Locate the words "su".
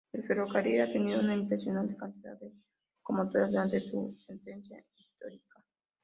3.81-4.17